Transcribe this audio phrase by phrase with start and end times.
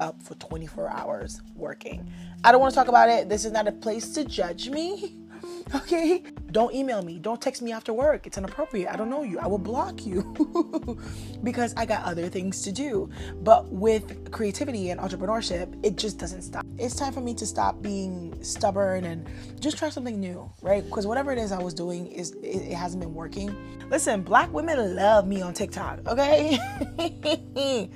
[0.00, 2.08] up for 24 hours working.
[2.44, 3.28] I don't want to talk about it.
[3.28, 5.16] This is not a place to judge me.
[5.74, 6.22] Okay?
[6.50, 7.18] Don't email me.
[7.18, 8.26] Don't text me after work.
[8.26, 8.88] It's inappropriate.
[8.90, 9.38] I don't know you.
[9.38, 10.98] I will block you
[11.42, 13.10] because I got other things to do.
[13.42, 16.64] But with creativity and entrepreneurship, it just doesn't stop.
[16.78, 19.28] It's time for me to stop being stubborn and
[19.60, 20.84] just try something new, right?
[20.84, 23.54] Because whatever it is I was doing is it, it hasn't been working.
[23.90, 26.58] Listen, black women love me on TikTok, okay?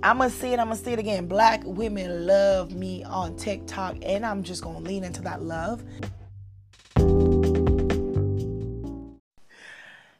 [0.00, 1.26] I'm gonna say it, I'm gonna say it again.
[1.26, 5.82] Black women love me on TikTok, and I'm just gonna lean into that love.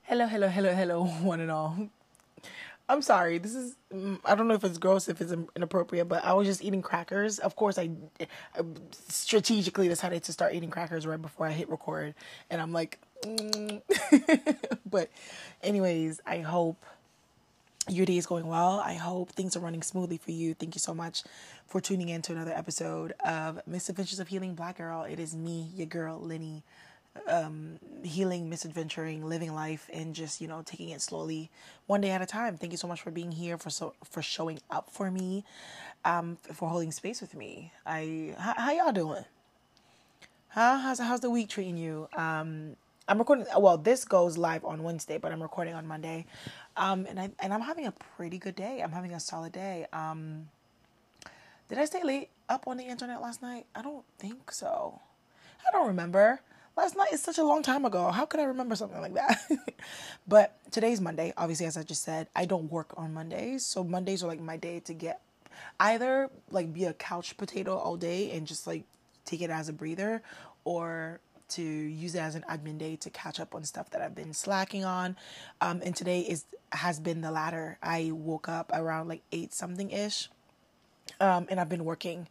[0.03, 1.79] Hello, hello, hello, hello, one and all.
[2.89, 3.39] I'm sorry.
[3.39, 3.77] This is
[4.25, 7.39] I don't know if it's gross, if it's inappropriate, but I was just eating crackers.
[7.39, 7.91] Of course, I,
[8.21, 12.15] I strategically decided to start eating crackers right before I hit record,
[12.51, 13.81] and I'm like, mm.
[14.91, 15.09] but
[15.63, 16.85] anyways, I hope
[17.89, 18.81] your day is going well.
[18.85, 20.55] I hope things are running smoothly for you.
[20.55, 21.23] Thank you so much
[21.67, 25.03] for tuning in to another episode of Misadventures of Healing Black Girl.
[25.05, 26.63] It is me, your girl, Lenny
[27.27, 31.51] um, healing, misadventuring, living life, and just you know taking it slowly,
[31.87, 32.57] one day at a time.
[32.57, 35.45] Thank you so much for being here, for so for showing up for me,
[36.05, 37.73] um, for holding space with me.
[37.87, 39.25] I how, how y'all doing?
[40.49, 40.79] Huh?
[40.79, 42.09] How's how's the week treating you?
[42.17, 42.77] Um,
[43.09, 43.47] I'm recording.
[43.57, 46.27] Well, this goes live on Wednesday, but I'm recording on Monday,
[46.77, 48.83] um, and I and I'm having a pretty good day.
[48.83, 49.87] I'm having a solid day.
[49.95, 50.51] Um,
[51.71, 53.65] did I stay late up on the internet last night?
[53.75, 55.01] I don't think so.
[55.67, 56.41] I don't remember.
[56.77, 58.11] Last night is such a long time ago.
[58.11, 59.41] How could I remember something like that?
[60.29, 61.33] but today's Monday.
[61.37, 63.65] Obviously, as I just said, I don't work on Mondays.
[63.65, 65.23] So Mondays are like my day to get
[65.81, 68.85] either like be a couch potato all day and just like
[69.25, 70.23] take it as a breather
[70.65, 71.21] or
[71.51, 74.33] to use it as an admin day to catch up on stuff that I've been
[74.33, 75.17] slacking on.
[75.61, 77.79] Um, and today is has been the latter.
[77.83, 80.29] I woke up around like eight something ish,
[81.21, 82.29] um, and I've been working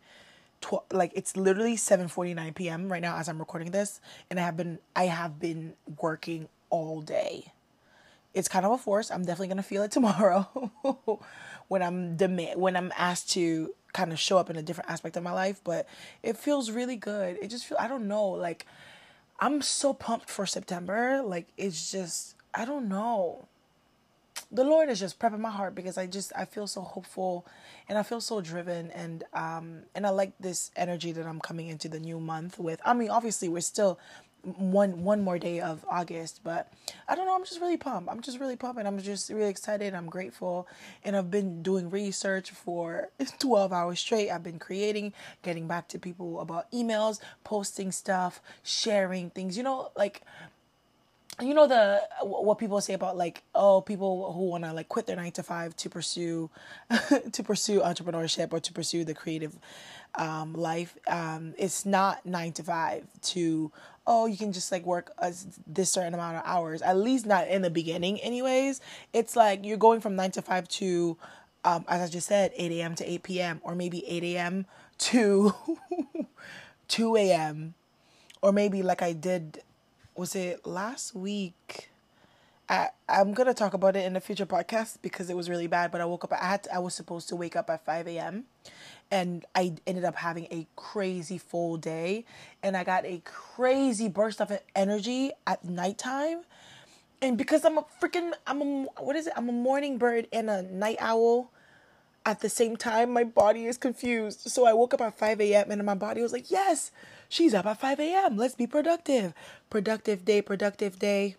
[0.61, 2.89] tw- like it's literally 7:49 p.m.
[2.89, 7.01] right now as I'm recording this and I have been I have been working all
[7.01, 7.53] day.
[8.33, 9.09] It's kind of a force.
[9.09, 10.71] I'm definitely to feel it tomorrow
[11.67, 15.17] when I'm demand when I'm asked to kind of show up in a different aspect
[15.17, 15.87] of my life, but
[16.21, 17.37] it feels really good.
[17.41, 18.65] It just feel I don't know, like
[19.39, 21.21] I'm so pumped for September.
[21.23, 23.47] Like it's just I don't know
[24.51, 27.45] the Lord is just prepping my heart because I just I feel so hopeful
[27.89, 31.67] and I feel so driven and um and I like this energy that I'm coming
[31.67, 32.79] into the new month with.
[32.85, 33.99] I mean, obviously we're still
[34.43, 36.71] one one more day of August, but
[37.07, 38.09] I don't know, I'm just really pumped.
[38.09, 39.93] I'm just really pumped and I'm just really excited.
[39.93, 40.67] I'm grateful
[41.03, 43.09] and I've been doing research for
[43.39, 44.29] 12 hours straight.
[44.29, 49.57] I've been creating, getting back to people about emails, posting stuff, sharing things.
[49.57, 50.21] You know, like
[51.41, 55.05] you know the what people say about like oh people who want to like quit
[55.05, 56.49] their 9 to 5 to pursue
[57.31, 59.55] to pursue entrepreneurship or to pursue the creative
[60.15, 63.71] um, life um, it's not 9 to 5 to
[64.07, 65.11] oh you can just like work
[65.67, 68.81] this certain amount of hours at least not in the beginning anyways
[69.13, 71.17] it's like you're going from 9 to 5 to
[71.63, 74.65] um, as i just said 8 a.m to 8 p.m or maybe 8 a.m
[74.97, 75.53] to
[76.87, 77.73] 2 a.m
[78.41, 79.61] or maybe like i did
[80.17, 81.89] was it last week?
[82.69, 85.91] I I'm gonna talk about it in a future podcast because it was really bad.
[85.91, 86.33] But I woke up.
[86.33, 88.45] I had to, I was supposed to wake up at five a.m.
[89.11, 92.25] and I ended up having a crazy full day,
[92.61, 96.41] and I got a crazy burst of energy at nighttime.
[97.21, 98.65] And because I'm a freaking I'm a
[99.01, 99.33] what is it?
[99.35, 101.51] I'm a morning bird and a night owl
[102.25, 104.41] at the same time, my body is confused.
[104.51, 105.71] So I woke up at 5 a.m.
[105.71, 106.91] and my body was like, yes,
[107.29, 108.35] she's up at 5 a.m.
[108.37, 109.33] Let's be productive.
[109.69, 111.37] Productive day, productive day.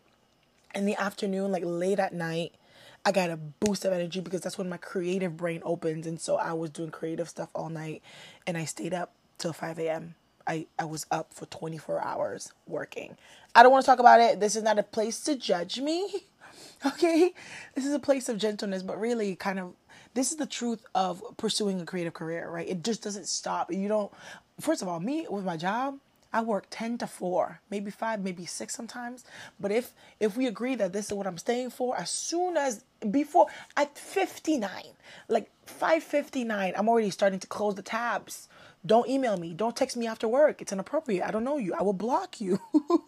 [0.75, 2.55] In the afternoon, like late at night,
[3.05, 6.07] I got a boost of energy because that's when my creative brain opens.
[6.07, 8.03] And so I was doing creative stuff all night
[8.47, 10.15] and I stayed up till 5 a.m.
[10.47, 13.17] I, I was up for 24 hours working.
[13.55, 14.41] I don't want to talk about it.
[14.41, 16.09] This is not a place to judge me.
[16.87, 17.35] Okay?
[17.75, 19.75] This is a place of gentleness, but really kind of
[20.15, 22.69] this is the truth of pursuing a creative career, right?
[22.69, 23.73] It just doesn't stop.
[23.73, 24.13] You don't,
[24.61, 25.99] first of all, me with my job,
[26.33, 29.25] I work 10 to 4, maybe 5, maybe 6 sometimes.
[29.59, 32.85] But if if we agree that this is what I'm staying for, as soon as
[33.11, 33.47] before
[33.77, 34.71] at 59,
[35.29, 38.49] like 5:59, I'm already starting to close the tabs
[38.89, 39.53] don't email me.
[39.53, 40.61] Don't text me after work.
[40.63, 41.23] It's inappropriate.
[41.23, 41.75] I don't know you.
[41.79, 42.59] I will block you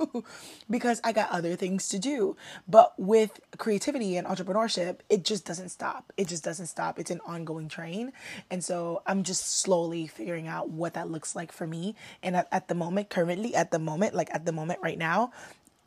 [0.70, 2.36] because I got other things to do.
[2.68, 6.12] But with creativity and entrepreneurship, it just doesn't stop.
[6.16, 6.98] It just doesn't stop.
[6.98, 8.12] It's an ongoing train.
[8.50, 11.96] And so I'm just slowly figuring out what that looks like for me.
[12.22, 15.32] And at, at the moment, currently, at the moment, like at the moment right now,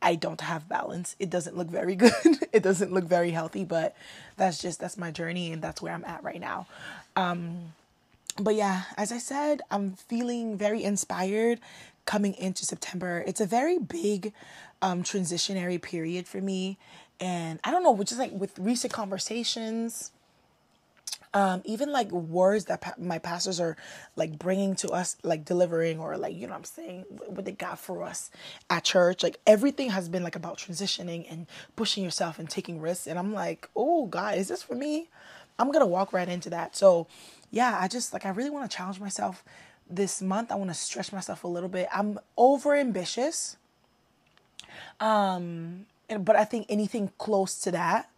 [0.01, 1.15] I don't have balance.
[1.19, 2.11] It doesn't look very good.
[2.51, 3.95] it doesn't look very healthy, but
[4.37, 6.65] that's just that's my journey and that's where I'm at right now.
[7.15, 7.73] Um
[8.39, 11.59] but yeah, as I said, I'm feeling very inspired
[12.05, 13.23] coming into September.
[13.27, 14.33] It's a very big
[14.81, 16.77] um, transitionary period for me.
[17.19, 20.11] And I don't know, which is like with recent conversations,
[21.33, 23.77] um, even like words that pa- my pastors are
[24.15, 27.51] like bringing to us, like delivering or like, you know what I'm saying, what they
[27.51, 28.29] got for us
[28.69, 29.23] at church.
[29.23, 33.07] Like everything has been like about transitioning and pushing yourself and taking risks.
[33.07, 35.09] And I'm like, oh, God, is this for me?
[35.57, 36.75] I'm going to walk right into that.
[36.75, 37.07] So,
[37.53, 39.43] yeah, I just like, I really want to challenge myself
[39.87, 40.51] this month.
[40.51, 41.87] I want to stretch myself a little bit.
[41.93, 43.57] I'm over ambitious.
[44.99, 45.85] Um,
[46.19, 48.09] but I think anything close to that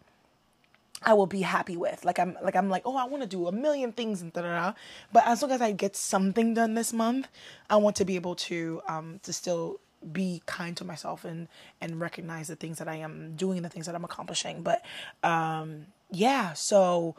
[1.04, 2.06] I will be happy with.
[2.06, 4.42] Like I'm like I'm like, oh, I want to do a million things and da
[4.42, 4.74] da da.
[5.12, 7.28] But as long as I get something done this month,
[7.70, 9.80] I want to be able to um to still
[10.12, 11.48] be kind to myself and
[11.82, 14.64] and recognize the things that I am doing, the things that I'm accomplishing.
[14.64, 14.84] But
[15.24, 17.16] um yeah, so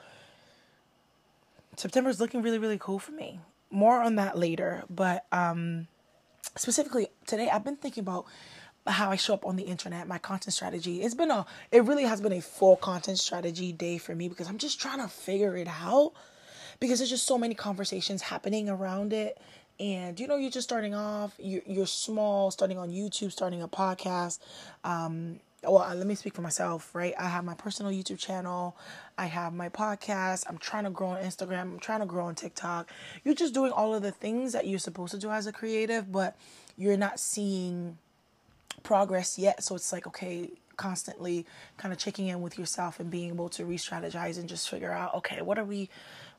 [1.77, 3.41] September is looking really really cool for me.
[3.71, 5.89] More on that later, but um
[6.57, 8.27] specifically today I've been thinking about
[8.87, 11.03] how I show up on the internet, my content strategy.
[11.03, 14.49] It's been a it really has been a full content strategy day for me because
[14.49, 16.13] I'm just trying to figure it out
[16.81, 19.39] because there's just so many conversations happening around it
[19.79, 23.69] and you know you're just starting off you're, you're small starting on youtube starting a
[23.69, 24.39] podcast
[24.85, 27.15] um, well uh, let me speak for myself right?
[27.19, 28.77] I have my personal youtube channel.
[29.19, 30.45] I have my podcast.
[30.49, 31.61] I'm trying to grow on instagram.
[31.61, 32.91] I'm trying to grow on tiktok.
[33.25, 36.11] You're just doing all of the things that you're supposed to do as a creative
[36.11, 36.37] but
[36.77, 37.99] you're not seeing
[38.83, 39.63] progress yet.
[39.63, 41.47] So it's like, okay, constantly
[41.79, 45.15] kind of checking in with yourself and being able to re-strategize and just figure out,
[45.15, 45.89] okay, what are we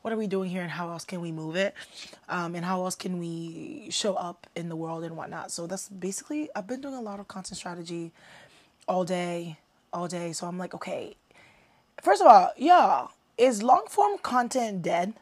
[0.04, 1.74] what are we doing here and how else can we move it?
[2.30, 5.52] Um, and how else can we show up in the world and whatnot?
[5.52, 8.14] So that's basically i've been doing a lot of content strategy
[8.88, 9.58] all day
[9.94, 11.16] all day so i'm like okay
[12.02, 13.08] first of all yeah
[13.38, 15.14] is long form content dead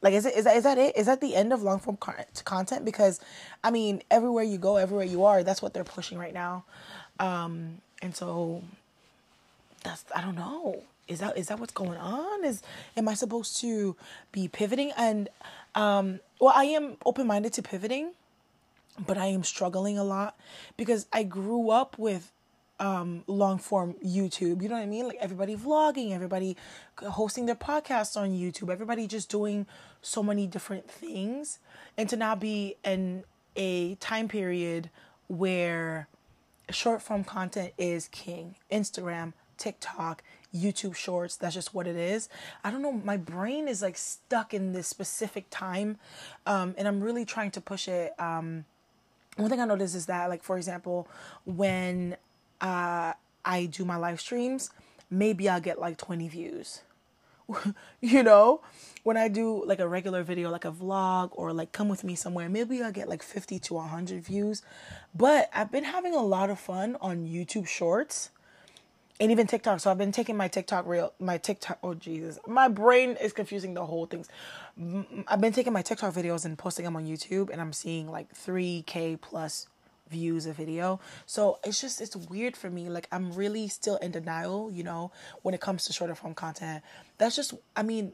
[0.00, 0.96] like, is it is that is that it?
[0.96, 2.84] Is that the end of long form content?
[2.84, 3.20] Because,
[3.64, 6.64] I mean, everywhere you go, everywhere you are, that's what they're pushing right now,
[7.18, 8.62] um, and so
[9.82, 10.82] that's I don't know.
[11.08, 12.44] Is that is that what's going on?
[12.44, 12.62] Is
[12.96, 13.96] am I supposed to
[14.30, 14.92] be pivoting?
[14.96, 15.28] And
[15.74, 18.12] um, well, I am open minded to pivoting,
[19.04, 20.38] but I am struggling a lot
[20.76, 22.30] because I grew up with
[22.80, 24.62] um, long form YouTube.
[24.62, 25.06] You know what I mean?
[25.06, 26.56] Like everybody vlogging, everybody
[26.96, 29.66] hosting their podcasts on YouTube, everybody just doing
[30.02, 31.58] so many different things.
[31.96, 33.24] And to now be in
[33.56, 34.90] a time period
[35.26, 36.08] where
[36.70, 40.22] short form content is king Instagram, TikTok,
[40.54, 42.28] YouTube shorts, that's just what it is.
[42.64, 45.98] I don't know, my brain is like stuck in this specific time.
[46.46, 48.18] Um, and I'm really trying to push it.
[48.18, 48.64] Um,
[49.36, 51.06] one thing I noticed is that, like, for example,
[51.44, 52.16] when
[52.60, 53.12] uh,
[53.44, 54.70] I do my live streams,
[55.10, 56.82] maybe I'll get like 20 views.
[58.00, 58.60] you know,
[59.04, 62.14] when I do like a regular video, like a vlog or like come with me
[62.14, 64.62] somewhere, maybe I'll get like 50 to 100 views.
[65.14, 68.30] But I've been having a lot of fun on YouTube Shorts
[69.20, 69.80] and even TikTok.
[69.80, 71.78] So I've been taking my TikTok reel, my TikTok.
[71.82, 74.28] Oh Jesus, my brain is confusing the whole things.
[75.26, 78.32] I've been taking my TikTok videos and posting them on YouTube, and I'm seeing like
[78.34, 79.68] 3k plus
[80.08, 81.00] views a video.
[81.26, 82.88] So it's just it's weird for me.
[82.88, 85.12] Like I'm really still in denial, you know,
[85.42, 86.82] when it comes to shorter form content.
[87.18, 88.12] That's just I mean,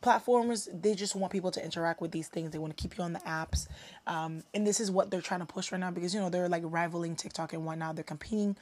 [0.00, 3.04] platforms they just want people to interact with these things they want to keep you
[3.04, 3.68] on the apps
[4.06, 6.48] um, and this is what they're trying to push right now because you know they're
[6.48, 8.56] like rivaling tiktok and whatnot they're competing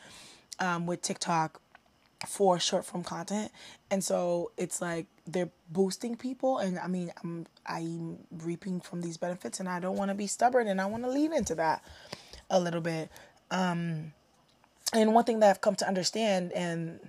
[0.59, 1.61] um, with tiktok
[2.27, 3.51] for short form content
[3.91, 9.17] and so it's like they're boosting people and i mean i'm i'm reaping from these
[9.17, 11.83] benefits and i don't want to be stubborn and i want to lean into that
[12.51, 13.11] a little bit.
[13.51, 14.13] Um,
[14.93, 17.01] and one thing that I've come to understand and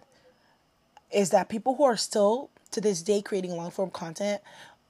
[1.12, 4.41] is that people who are still to this day creating long form content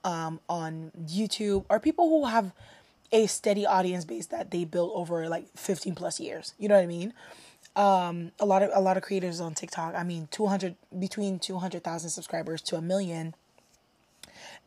[0.04, 2.52] um, on YouTube are people who have
[3.12, 6.54] a steady audience base that they built over like 15 plus years.
[6.58, 7.14] You know what I mean?
[7.76, 9.94] Um, a lot of a lot of creators on TikTok.
[9.96, 13.36] I mean, 200 between 200,000 subscribers to a million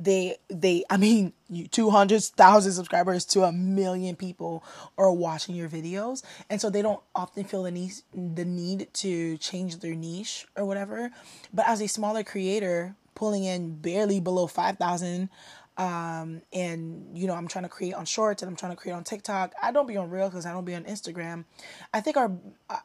[0.00, 1.32] they they i mean
[1.70, 4.62] 200,000 subscribers to a million people
[4.96, 6.22] are watching your videos.
[6.48, 10.64] And so they don't often feel the need the need to change their niche or
[10.64, 11.10] whatever.
[11.52, 15.28] But as a smaller creator pulling in barely below 5,000
[15.76, 18.94] um, and you know i'm trying to create on shorts and i'm trying to create
[18.94, 21.44] on tiktok i don't be on real because i don't be on instagram.
[21.92, 22.32] I think our
[22.68, 22.78] uh,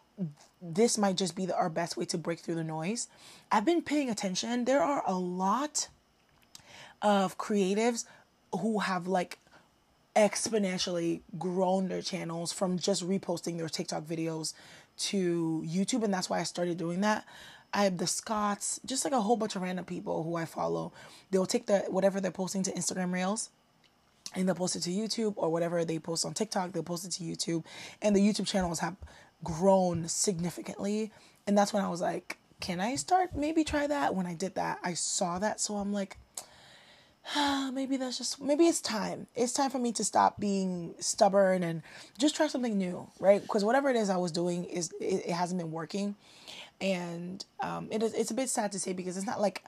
[0.62, 3.08] this might just be the, our best way to break through the noise.
[3.52, 4.66] I've been paying attention.
[4.66, 5.90] There are a lot
[7.02, 8.06] of creatives
[8.60, 9.40] who have like
[10.16, 14.54] exponentially grown their channels from just reposting their TikTok videos
[14.98, 17.26] to YouTube, and that's why I started doing that.
[17.74, 20.94] I have the Scots, just like a whole bunch of random people who I follow.
[21.32, 23.50] They'll take the whatever they're posting to Instagram Reels,
[24.34, 27.12] and they'll post it to YouTube or whatever they post on TikTok, they'll post it
[27.12, 27.64] to YouTube.
[28.02, 28.96] And the YouTube channels have
[29.44, 31.12] grown significantly.
[31.48, 34.16] And that's when I was like, can I start maybe try that?
[34.16, 35.60] When I did that, I saw that.
[35.60, 36.18] So I'm like,
[37.74, 39.28] maybe that's just, maybe it's time.
[39.36, 41.82] It's time for me to stop being stubborn and
[42.18, 43.42] just try something new, right?
[43.42, 46.16] Because whatever it is I was doing is, it, it hasn't been working.
[46.82, 49.64] And um, it is, it's a bit sad to say because it's not like,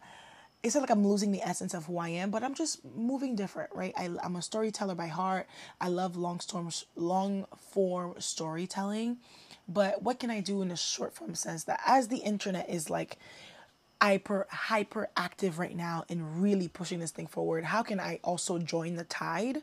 [0.63, 3.35] it's not like I'm losing the essence of who I am, but I'm just moving
[3.35, 3.93] different, right?
[3.97, 5.47] I, am a storyteller by heart.
[5.79, 9.17] I love long storm, long form storytelling,
[9.67, 12.89] but what can I do in a short form sense that as the internet is
[12.89, 13.17] like
[14.01, 18.59] hyper hyper active right now and really pushing this thing forward, how can I also
[18.59, 19.61] join the tide?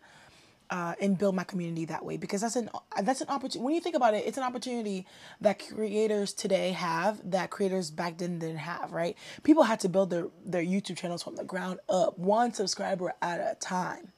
[0.71, 2.71] uh, and build my community that way because that's an
[3.03, 3.61] that's an opportunity.
[3.61, 5.07] When you think about it, it's an opportunity
[5.41, 8.93] that creators today have that creators back then didn't have.
[8.93, 9.17] Right?
[9.43, 13.41] People had to build their their YouTube channels from the ground up, one subscriber at
[13.41, 14.13] a time,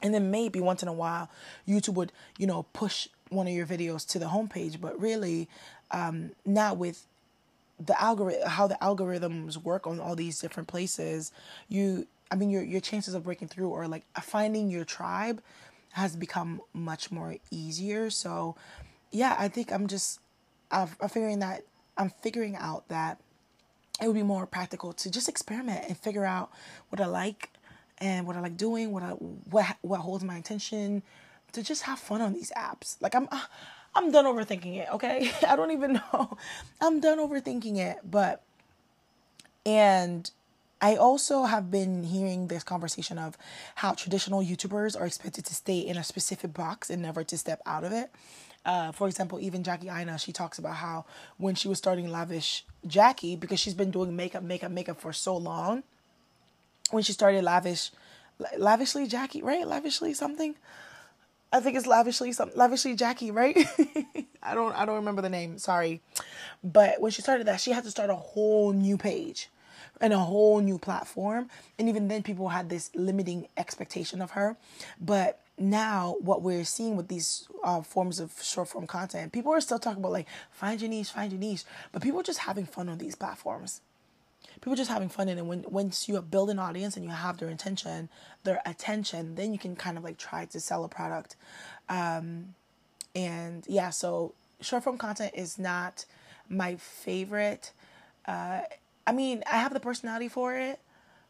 [0.00, 1.30] and then maybe once in a while,
[1.66, 4.80] YouTube would you know push one of your videos to the homepage.
[4.80, 5.48] But really,
[5.90, 7.06] um, now with
[7.84, 11.32] the algorithm, how the algorithms work on all these different places,
[11.68, 15.42] you I mean your your chances of breaking through or like finding your tribe
[15.92, 18.10] has become much more easier.
[18.10, 18.56] So,
[19.10, 20.20] yeah, I think I'm just
[20.70, 21.62] I'm, figuring that
[21.96, 23.18] I'm figuring out that
[24.00, 26.50] it would be more practical to just experiment and figure out
[26.90, 27.50] what I like
[27.98, 31.02] and what I like doing, what I what what holds my attention,
[31.52, 32.96] to just have fun on these apps.
[33.00, 33.48] Like I'm ah,
[33.94, 35.30] I'm done overthinking it, okay?
[35.48, 36.36] I don't even know.
[36.80, 38.42] I'm done overthinking it, but
[39.66, 40.30] and
[40.80, 43.36] I also have been hearing this conversation of
[43.76, 47.60] how traditional YouTubers are expected to stay in a specific box and never to step
[47.66, 48.10] out of it.
[48.64, 51.04] Uh, for example, even Jackie Aina, she talks about how
[51.38, 55.36] when she was starting Lavish Jackie, because she's been doing makeup, makeup, makeup for so
[55.36, 55.82] long,
[56.90, 57.90] when she started Lavish,
[58.58, 59.66] Lavishly Jackie, right?
[59.66, 60.54] Lavishly something.
[61.52, 63.56] I think it's lavishly some lavishly Jackie, right?
[64.42, 65.58] I don't I don't remember the name.
[65.58, 66.00] Sorry,
[66.62, 69.48] but when she started that, she had to start a whole new page
[70.00, 71.48] and a whole new platform.
[71.78, 74.56] And even then, people had this limiting expectation of her.
[75.00, 79.60] But now, what we're seeing with these uh, forms of short form content, people are
[79.60, 82.64] still talking about like find your niche, find your niche, but people are just having
[82.64, 83.82] fun on these platforms.
[84.60, 87.48] People just having fun, and when once you build an audience and you have their
[87.48, 88.08] intention,
[88.44, 91.36] their attention, then you can kind of like try to sell a product.
[91.88, 92.54] Um,
[93.14, 96.04] and yeah, so short form content is not
[96.48, 97.72] my favorite.
[98.26, 98.60] Uh,
[99.06, 100.78] I mean, I have the personality for it.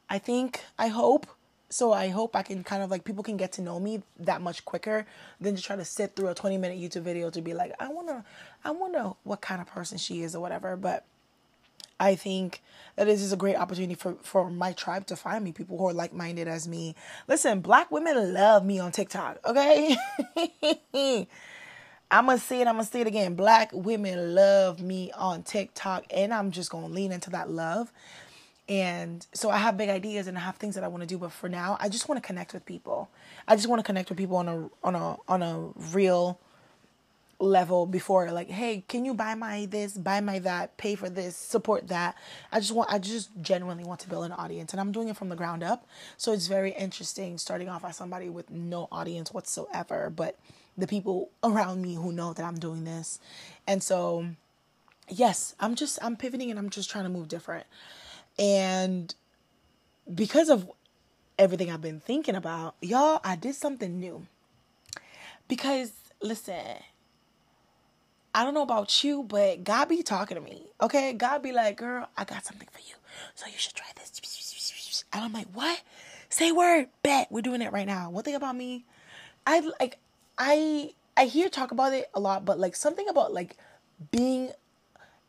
[0.08, 1.26] I think, I hope.
[1.72, 4.40] So I hope I can kind of like people can get to know me that
[4.40, 5.06] much quicker
[5.40, 7.88] than to try to sit through a 20 minute YouTube video to be like, I
[7.88, 8.24] wanna
[8.64, 10.76] I wonder what kind of person she is or whatever.
[10.76, 11.04] But
[12.00, 12.62] I think
[12.96, 15.86] that this is a great opportunity for, for my tribe to find me, people who
[15.86, 16.96] are like minded as me.
[17.28, 19.96] Listen, black women love me on TikTok, okay?
[22.10, 23.34] I'm gonna say it, I'm gonna say it again.
[23.34, 27.92] Black women love me on TikTok, and I'm just gonna lean into that love.
[28.68, 31.18] And so I have big ideas and I have things that I want to do,
[31.18, 33.10] but for now, I just want to connect with people.
[33.48, 36.40] I just want to connect with people on a on a on a real
[37.40, 41.34] level before like hey can you buy my this buy my that pay for this
[41.34, 42.14] support that
[42.52, 45.16] i just want i just genuinely want to build an audience and i'm doing it
[45.16, 45.86] from the ground up
[46.18, 50.38] so it's very interesting starting off as somebody with no audience whatsoever but
[50.80, 53.20] the people around me who know that I'm doing this.
[53.66, 54.26] And so,
[55.08, 57.66] yes, I'm just, I'm pivoting and I'm just trying to move different.
[58.38, 59.14] And
[60.12, 60.70] because of
[61.38, 64.26] everything I've been thinking about, y'all, I did something new.
[65.48, 66.76] Because, listen,
[68.34, 70.68] I don't know about you, but God be talking to me.
[70.80, 71.12] Okay?
[71.12, 72.94] God be like, girl, I got something for you.
[73.34, 74.10] So you should try this.
[75.12, 75.80] And I'm like, what?
[76.28, 76.86] Say word.
[77.02, 77.28] Bet.
[77.30, 78.10] We're doing it right now.
[78.10, 78.84] One thing about me,
[79.46, 79.98] I like
[80.38, 83.56] I I hear talk about it a lot, but like something about like
[84.12, 84.52] being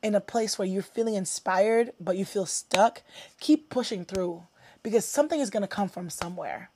[0.03, 3.01] in a place where you're feeling inspired but you feel stuck,
[3.39, 4.43] keep pushing through
[4.84, 6.70] because something is to come from somewhere.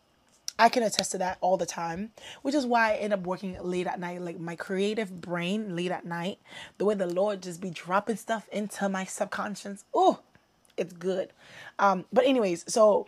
[0.57, 3.57] I can attest to that all the time, which is why I end up working
[3.62, 4.21] late at night.
[4.21, 6.39] Like my creative brain late at night,
[6.77, 9.83] the way the Lord just be dropping stuff into my subconscious.
[9.93, 10.19] Oh,
[10.77, 11.31] it's good.
[11.77, 13.07] Um, but anyways, so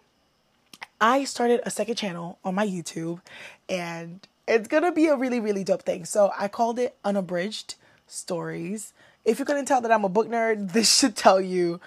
[1.00, 3.22] I started a second channel on my YouTube,
[3.70, 6.04] and it's gonna be a really, really dope thing.
[6.06, 7.76] So I called it Unabridged
[8.08, 8.94] Stories.
[9.24, 11.80] If you couldn't tell that I'm a book nerd, this should tell you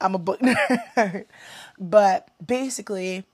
[0.00, 1.26] I'm a book nerd.
[1.78, 3.24] but basically,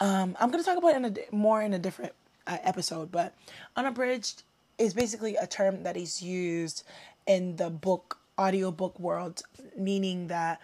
[0.00, 2.12] um, I'm gonna talk about it in a, more in a different
[2.46, 3.10] uh, episode.
[3.10, 3.34] But
[3.76, 4.42] unabridged
[4.78, 6.84] is basically a term that is used
[7.26, 9.42] in the book audiobook world,
[9.76, 10.60] meaning that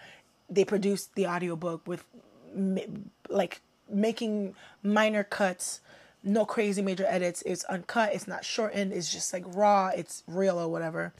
[0.48, 2.04] they produce the audiobook with
[3.28, 5.80] like making minor cuts
[6.24, 7.42] no crazy major edits.
[7.44, 8.14] It's uncut.
[8.14, 8.92] It's not shortened.
[8.92, 9.90] It's just like raw.
[9.94, 11.12] It's real or whatever.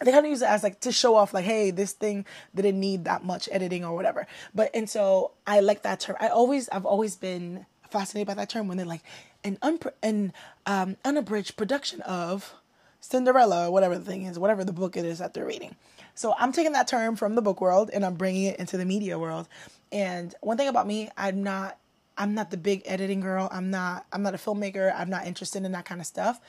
[0.00, 2.80] They kind of use it as like to show off, like, hey, this thing didn't
[2.80, 4.26] need that much editing or whatever.
[4.54, 6.16] But and so I like that term.
[6.18, 9.04] I always, I've always been fascinated by that term when they're like
[9.44, 10.32] an unpr- an
[10.66, 12.54] um, unabridged production of
[13.00, 15.76] Cinderella or whatever the thing is, whatever the book it is that they're reading.
[16.14, 18.84] So I'm taking that term from the book world and I'm bringing it into the
[18.84, 19.48] media world.
[19.90, 21.78] And one thing about me, I'm not
[22.18, 23.48] I'm not the big editing girl.
[23.50, 24.94] I'm not I'm not a filmmaker.
[24.96, 26.40] I'm not interested in that kind of stuff.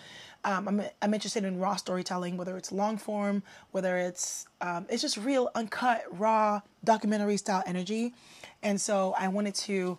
[0.45, 5.01] Um, I'm I'm interested in raw storytelling, whether it's long form, whether it's um, it's
[5.01, 8.13] just real uncut, raw documentary style energy.
[8.61, 9.97] And so I wanted to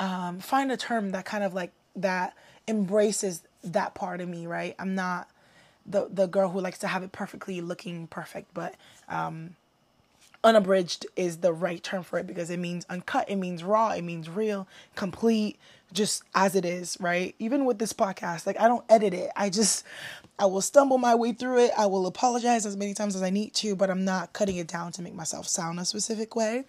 [0.00, 2.34] um, find a term that kind of like that
[2.66, 4.74] embraces that part of me, right?
[4.78, 5.28] I'm not
[5.86, 8.74] the the girl who likes to have it perfectly looking perfect, but
[9.08, 9.56] um,
[10.44, 14.02] unabridged is the right term for it because it means uncut, it means raw, it
[14.02, 15.58] means real, complete,
[15.92, 17.34] just as it is, right?
[17.38, 19.30] Even with this podcast, like I don't edit it.
[19.36, 19.84] I just
[20.38, 21.72] I will stumble my way through it.
[21.76, 24.68] I will apologize as many times as I need to, but I'm not cutting it
[24.68, 26.64] down to make myself sound a specific way.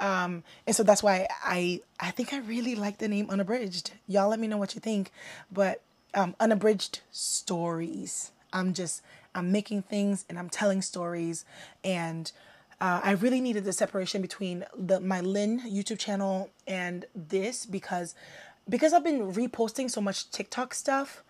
[0.00, 3.92] Um, and so that's why I I think I really like the name unabridged.
[4.06, 5.10] Y'all let me know what you think.
[5.50, 5.82] But
[6.14, 8.32] um, unabridged stories.
[8.52, 9.02] I'm just
[9.34, 11.44] I'm making things and I'm telling stories
[11.84, 12.30] and
[12.80, 18.14] uh, I really needed the separation between the my Lynn YouTube channel and this because
[18.68, 21.22] because I've been reposting so much TikTok stuff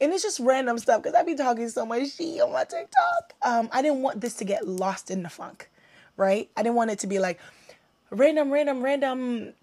[0.00, 3.34] and it's just random stuff because I've been talking so much shit on my TikTok.
[3.42, 5.70] Um, I didn't want this to get lost in the funk,
[6.16, 6.50] right?
[6.56, 7.38] I didn't want it to be like
[8.10, 9.54] random, random, random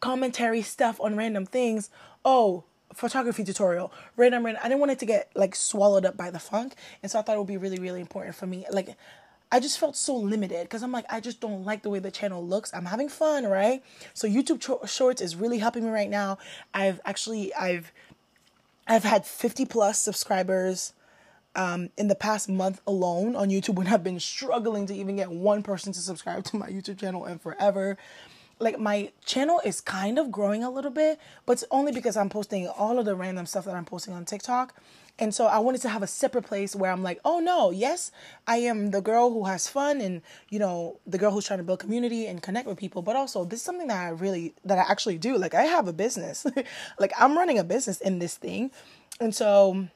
[0.00, 1.90] commentary stuff on random things.
[2.24, 2.64] Oh,
[2.94, 4.60] photography tutorial, random, random.
[4.64, 7.22] I didn't want it to get like swallowed up by the funk, and so I
[7.22, 8.66] thought it would be really, really important for me.
[8.70, 8.96] Like,
[9.52, 12.10] I just felt so limited because I'm like, I just don't like the way the
[12.10, 12.72] channel looks.
[12.72, 13.82] I'm having fun, right?
[14.14, 16.38] So YouTube cho- Shorts is really helping me right now.
[16.72, 17.92] I've actually, I've,
[18.86, 20.92] I've had 50 plus subscribers.
[21.56, 25.32] Um, in the past month alone on YouTube, when I've been struggling to even get
[25.32, 27.98] one person to subscribe to my YouTube channel and forever
[28.60, 32.28] like my channel is kind of growing a little bit, but it's only because I'm
[32.28, 34.74] posting all of the random stuff that I'm posting on TikTok.
[35.20, 38.10] And so I wanted to have a separate place where I'm like, oh no, yes,
[38.46, 41.64] I am the girl who has fun and, you know, the girl who's trying to
[41.64, 43.02] build community and connect with people.
[43.02, 45.36] But also, this is something that I really, that I actually do.
[45.36, 46.46] Like, I have a business.
[46.98, 48.70] like, I'm running a business in this thing.
[49.20, 49.86] And so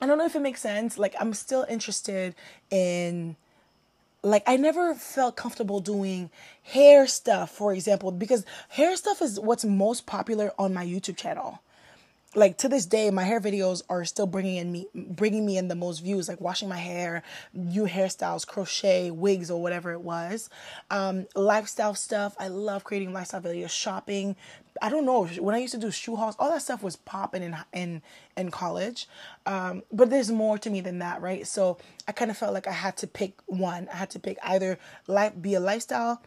[0.00, 0.96] I don't know if it makes sense.
[0.96, 2.36] Like, I'm still interested
[2.70, 3.34] in
[4.22, 6.30] like I never felt comfortable doing
[6.62, 11.60] hair stuff, for example, because hair stuff is what's most popular on my YouTube channel.
[12.34, 15.68] Like to this day, my hair videos are still bringing in me, bringing me in
[15.68, 16.28] the most views.
[16.28, 20.48] Like washing my hair, new hairstyles, crochet, wigs, or whatever it was.
[20.90, 22.34] Um, lifestyle stuff.
[22.38, 23.68] I love creating lifestyle videos.
[23.68, 24.34] Shopping,
[24.80, 27.42] I don't know when I used to do shoe hauls, all that stuff was popping
[27.42, 28.00] in in
[28.36, 29.08] in college.
[29.44, 31.46] Um, but there's more to me than that, right?
[31.46, 31.76] So
[32.08, 33.88] I kind of felt like I had to pick one.
[33.92, 36.22] I had to pick either life be a lifestyle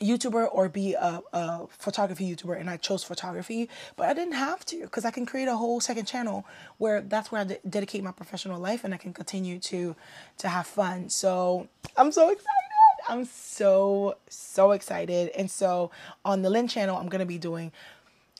[0.00, 3.68] YouTuber or be a, a photography YouTuber, and I chose photography.
[3.96, 6.46] But I didn't have to because I can create a whole second channel
[6.78, 9.96] where that's where I de- dedicate my professional life, and I can continue to
[10.38, 11.08] to have fun.
[11.08, 12.66] So I'm so excited.
[13.08, 15.30] I'm so, so excited.
[15.36, 15.90] And so
[16.24, 17.72] on the Lynn channel, I'm to be doing,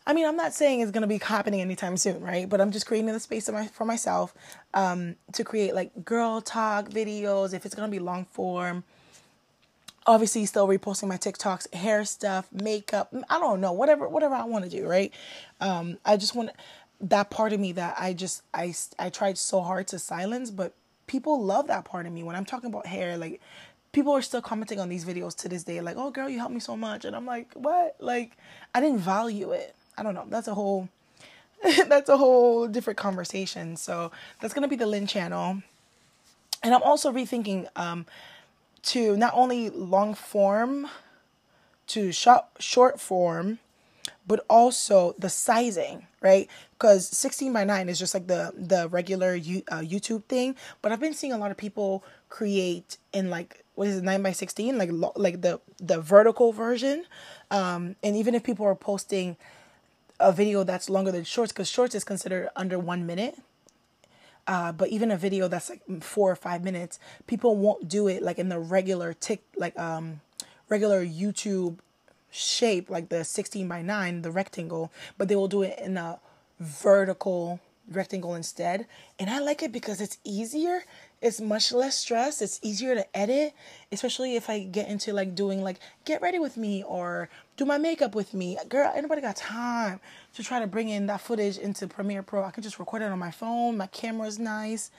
[0.06, 2.48] I mean, I'm not saying it's to be happening anytime soon, right?
[2.48, 4.34] But I'm just creating the space for myself
[4.74, 8.84] um, to create like girl talk videos, if it's to be long form.
[10.06, 13.12] Obviously, still reposting my TikToks, hair stuff, makeup.
[13.28, 15.12] I don't know, whatever, whatever I want to do, right?
[15.60, 16.50] Um, I just want
[17.00, 20.74] that part of me that I just I I tried so hard to silence, but
[21.06, 23.18] people love that part of me when I'm talking about hair.
[23.18, 23.40] Like
[23.96, 26.52] people are still commenting on these videos to this day like oh girl you helped
[26.52, 28.36] me so much and i'm like what like
[28.74, 30.86] i didn't value it i don't know that's a whole
[31.88, 35.62] that's a whole different conversation so that's going to be the lynn channel
[36.62, 38.04] and i'm also rethinking um
[38.86, 40.88] to not only long form
[41.88, 43.58] to short short form
[44.26, 46.48] but also the sizing, right?
[46.72, 51.00] Because 16 by 9 is just like the the regular uh, YouTube thing, but I've
[51.00, 54.78] been seeing a lot of people create in like what is it 9 by 16
[54.78, 57.04] like like the the vertical version.
[57.50, 59.36] Um and even if people are posting
[60.18, 63.38] a video that's longer than shorts because shorts is considered under one minute
[64.46, 68.22] uh, but even a video that's like four or five minutes people won't do it
[68.22, 70.20] like in the regular tick like um
[70.68, 71.78] regular youtube
[72.30, 76.18] shape like the 16 by 9 the rectangle but they will do it in a
[76.60, 78.86] vertical rectangle instead.
[79.18, 80.84] And i like it because it's easier
[81.22, 82.42] it's much less stress.
[82.42, 83.54] It's easier to edit,
[83.90, 87.78] especially if I get into like doing like get ready with me or do my
[87.78, 88.58] makeup with me.
[88.68, 90.00] Girl, anybody got time
[90.34, 92.44] to try to bring in that footage into Premiere Pro?
[92.44, 93.78] I can just record it on my phone.
[93.78, 94.90] My camera's nice.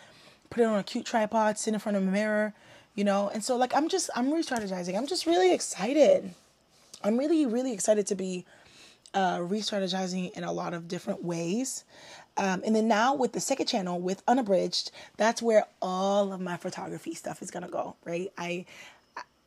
[0.50, 2.54] Put it on a cute tripod, sit in front of a mirror,
[2.96, 3.30] you know.
[3.32, 4.98] And so like I'm just I'm re-strategizing.
[4.98, 6.34] I'm just really excited.
[7.04, 8.44] I'm really really excited to be
[9.14, 11.84] uh, re-strategizing in a lot of different ways.
[12.38, 16.58] Um, and then now with the second channel with unabridged, that's where all of my
[16.58, 17.96] photography stuff is gonna go.
[18.06, 18.32] Right?
[18.38, 18.66] I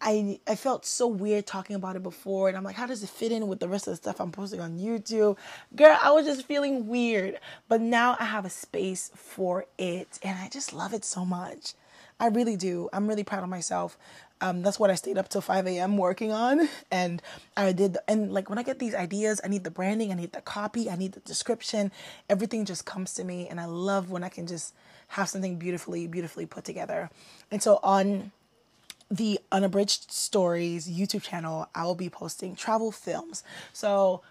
[0.00, 3.11] I I felt so weird talking about it before, and I'm like, how does it
[3.11, 5.37] fit in with the rest of the stuff I'm posting on YouTube?
[5.76, 10.38] Girl, I was just feeling weird, but now I have a space for it, and
[10.38, 11.74] I just love it so much.
[12.18, 12.88] I really do.
[12.92, 13.98] I'm really proud of myself.
[14.40, 15.96] Um, that's what I stayed up till 5 a.m.
[15.96, 16.68] working on.
[16.90, 17.22] And
[17.57, 20.33] I did, and like when I get these ideas, I need the branding, I need
[20.33, 21.92] the copy, I need the description.
[22.29, 23.48] Everything just comes to me.
[23.48, 24.74] And I love when I can just
[25.09, 27.11] have something beautifully, beautifully put together.
[27.50, 28.33] And so on
[29.11, 33.42] the Unabridged Stories YouTube channel, I will be posting travel films.
[33.72, 34.22] So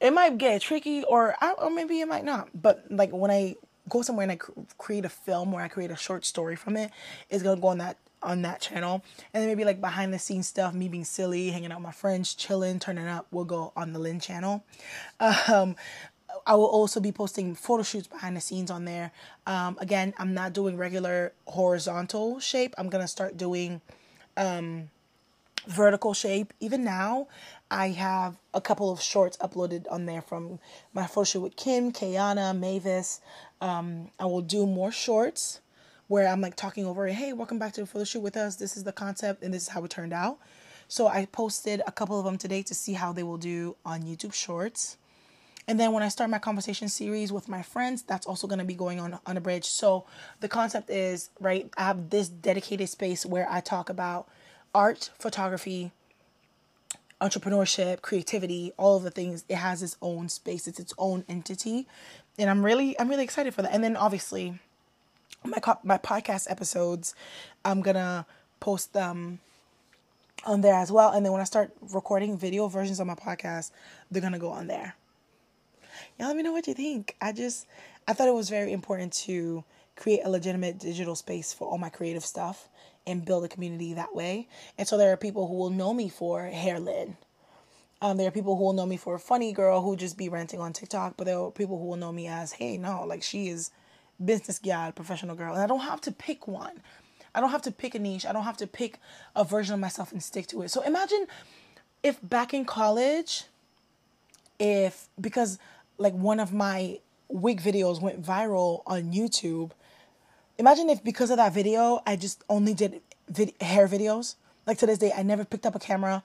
[0.00, 2.48] it might get tricky, or, or maybe it might not.
[2.54, 3.56] But like when I
[3.88, 4.38] go somewhere and I
[4.78, 6.90] create a film or I create a short story from it,
[7.30, 9.04] it's gonna go on that on that channel.
[9.32, 11.92] And then maybe like behind the scenes stuff, me being silly, hanging out with my
[11.92, 14.64] friends, chilling, turning up, will go on the Lynn channel.
[15.20, 15.76] Um,
[16.46, 19.12] I will also be posting photo shoots behind the scenes on there.
[19.46, 22.74] Um, again, I'm not doing regular horizontal shape.
[22.78, 23.80] I'm gonna start doing
[24.36, 24.90] um,
[25.66, 26.52] vertical shape.
[26.60, 27.28] Even now,
[27.70, 30.58] I have a couple of shorts uploaded on there from
[30.92, 33.20] my photo shoot with Kim, Kayana, Mavis.
[33.60, 35.60] Um, I will do more shorts
[36.08, 37.12] where I'm like talking over it.
[37.12, 38.56] Hey, welcome back to the photo shoot with us.
[38.56, 40.38] This is the concept and this is how it turned out.
[40.88, 44.02] So I posted a couple of them today to see how they will do on
[44.02, 44.96] YouTube Shorts.
[45.66, 48.64] And then when I start my conversation series with my friends, that's also going to
[48.64, 49.66] be going on Unabridged.
[49.66, 50.06] So
[50.40, 54.28] the concept is, right, I have this dedicated space where I talk about
[54.74, 55.92] art, photography,
[57.20, 59.44] entrepreneurship, creativity, all of the things.
[59.46, 60.66] It has its own space.
[60.66, 61.86] It's its own entity.
[62.38, 63.74] And I'm really I'm really excited for that.
[63.74, 64.58] And then obviously
[65.44, 67.14] my my podcast episodes,
[67.64, 68.26] I'm to
[68.60, 69.40] post them
[70.44, 71.10] on there as well.
[71.12, 73.70] And then when I start recording video versions of my podcast,
[74.10, 74.94] they're to go on there
[76.18, 77.16] y'all let me know what you think.
[77.20, 77.66] I just
[78.06, 79.64] I thought it was very important to
[79.96, 82.68] create a legitimate digital space for all my creative stuff
[83.06, 84.48] and build a community that way.
[84.76, 87.16] And so there are people who will know me for hair lid.
[88.00, 90.28] Um, there are people who will know me for a funny girl who just be
[90.28, 93.24] ranting on TikTok, but there are people who will know me as, hey, no, like
[93.24, 93.70] she is
[94.24, 95.54] business gal, professional girl.
[95.54, 96.80] And I don't have to pick one.
[97.34, 98.26] I don't have to pick a niche.
[98.26, 98.98] I don't have to pick
[99.36, 100.70] a version of myself and stick to it.
[100.70, 101.26] So imagine
[102.02, 103.44] if back in college,
[104.58, 105.58] if because
[105.98, 109.72] like one of my wig videos went viral on YouTube.
[110.58, 114.34] Imagine if because of that video, I just only did vid- hair videos.
[114.66, 116.22] Like to this day, I never picked up a camera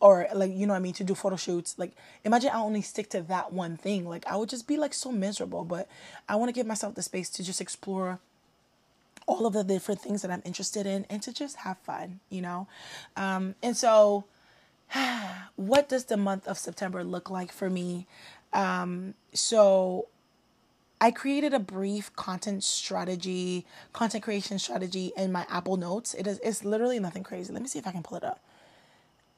[0.00, 1.78] or like you know what I mean to do photo shoots.
[1.78, 1.92] Like
[2.24, 4.08] imagine I only stick to that one thing.
[4.08, 5.64] Like I would just be like so miserable.
[5.64, 5.88] But
[6.28, 8.20] I want to give myself the space to just explore
[9.26, 12.40] all of the different things that I'm interested in and to just have fun, you
[12.40, 12.68] know.
[13.16, 14.24] Um, and so,
[15.56, 18.06] what does the month of September look like for me?
[18.52, 20.06] Um, so
[21.00, 26.14] I created a brief content strategy, content creation strategy in my Apple Notes.
[26.14, 27.52] It is it's literally nothing crazy.
[27.52, 28.40] Let me see if I can pull it up.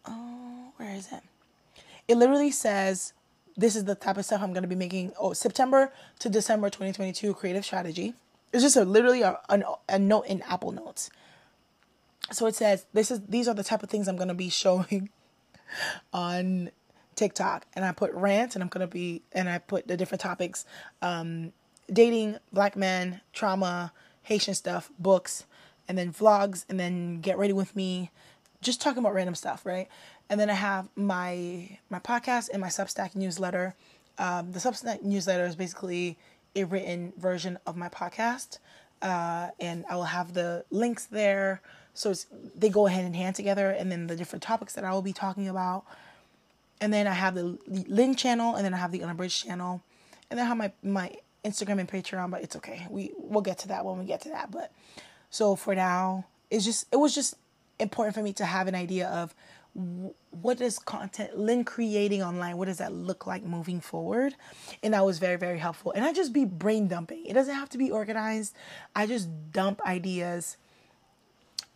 [0.07, 0.48] Oh,
[0.79, 1.21] where is it?
[2.09, 3.13] It literally says
[3.57, 5.13] this is the type of stuff I'm going to be making.
[5.21, 8.15] Oh, September to December 2022 creative strategy.
[8.53, 11.11] It's just a literally a, a, a note in Apple Notes.
[12.31, 14.49] So it says this is these are the type of things I'm going to be
[14.49, 15.11] showing
[16.13, 16.71] on
[17.19, 20.65] TikTok and I put rant and I'm gonna be and I put the different topics
[21.03, 21.53] um,
[21.93, 25.45] dating, black men, trauma, Haitian stuff, books,
[25.89, 28.11] and then vlogs, and then get ready with me,
[28.61, 29.89] just talking about random stuff, right?
[30.31, 33.75] And then I have my my podcast and my Substack newsletter.
[34.19, 36.19] Um, the Substack newsletter is basically
[36.57, 38.59] a written version of my podcast,
[39.01, 41.61] uh, and I will have the links there,
[41.95, 42.15] so
[42.57, 45.13] they go hand in hand together, and then the different topics that I will be
[45.13, 45.85] talking about
[46.81, 49.83] and then I have the Lynn channel, and then I have the Unabridged channel,
[50.31, 51.13] and then I have my my
[51.45, 52.31] Instagram and Patreon.
[52.31, 52.87] But it's okay.
[52.91, 54.51] We we'll get to that when we get to that.
[54.51, 54.73] But
[55.31, 57.35] so for now, it's just it was just
[57.79, 59.35] important for me to have an idea of
[59.75, 64.35] what is content Lynn creating online what does that look like moving forward?
[64.83, 65.93] And that was very very helpful.
[65.93, 67.27] And i just be brain dumping.
[67.27, 68.55] It doesn't have to be organized.
[68.97, 70.57] I just dump ideas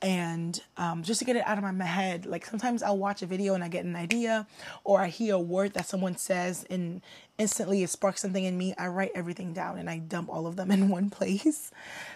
[0.03, 2.27] and um, just to get it out of my head.
[2.27, 4.47] Like sometimes i'll watch a video and i get an idea
[4.85, 7.03] or i hear a word that someone says and
[7.39, 8.75] instantly it sparks something in me.
[8.79, 11.71] I write everything down and i dump all of them in one place.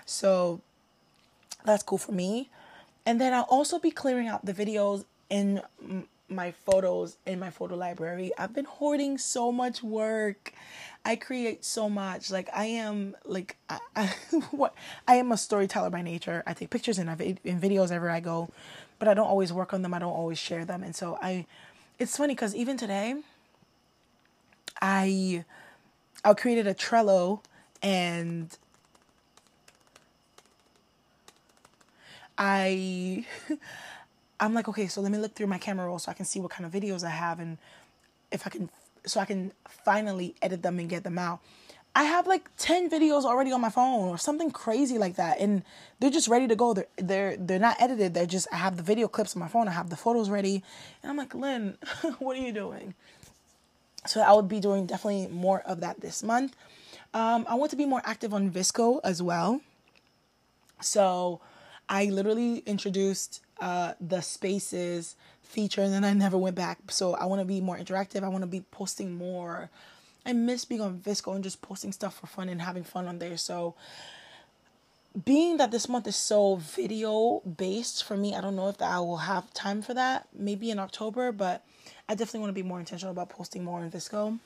[0.04, 0.60] So
[1.64, 2.50] That's cool for me.
[3.04, 5.62] And then I'll also be clearing out the videos in
[6.28, 8.32] my photos in my photo library.
[8.36, 10.52] I've been hoarding so much work.
[11.04, 12.30] I create so much.
[12.30, 14.06] Like I am like I, I
[14.50, 14.74] what
[15.06, 16.42] I am a storyteller by nature.
[16.46, 18.50] I take pictures and I've in videos everywhere I go,
[18.98, 19.94] but I don't always work on them.
[19.94, 20.82] I don't always share them.
[20.82, 21.46] And so I
[21.98, 23.14] it's funny cuz even today
[24.82, 25.44] I
[26.24, 27.40] I created a Trello
[27.82, 28.56] and
[32.36, 33.24] I
[34.38, 36.40] I'm like, okay, so let me look through my camera roll so I can see
[36.40, 37.58] what kind of videos I have and
[38.30, 38.70] if I can,
[39.06, 39.52] so I can
[39.84, 41.40] finally edit them and get them out.
[41.94, 45.40] I have like 10 videos already on my phone or something crazy like that.
[45.40, 45.62] And
[45.98, 46.74] they're just ready to go.
[46.74, 48.12] They're, they're, they're not edited.
[48.12, 49.66] They're just, I have the video clips on my phone.
[49.66, 50.62] I have the photos ready.
[51.02, 51.78] And I'm like, Lynn,
[52.18, 52.94] what are you doing?
[54.04, 56.54] So I would be doing definitely more of that this month.
[57.14, 59.62] Um, I want to be more active on VSCO as well.
[60.82, 61.40] So
[61.88, 66.78] I literally introduced uh, the spaces feature and then I never went back.
[66.90, 68.22] So I want to be more interactive.
[68.22, 69.70] I want to be posting more.
[70.24, 73.18] I miss being on VSCO and just posting stuff for fun and having fun on
[73.18, 73.36] there.
[73.36, 73.74] So
[75.24, 78.98] being that this month is so video based for me, I don't know if I
[78.98, 80.28] will have time for that.
[80.36, 81.64] Maybe in October, but
[82.08, 84.38] I definitely want to be more intentional about posting more on VSCO.